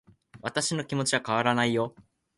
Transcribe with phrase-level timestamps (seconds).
[0.41, 1.93] 私の気持ちは変わらないよ